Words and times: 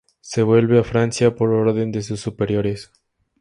Se 0.19 0.41
vuelve 0.41 0.79
a 0.79 0.83
Francia 0.83 1.35
por 1.35 1.51
orden 1.51 1.91
de 1.91 2.01
sus 2.01 2.19
superiores. 2.21 2.91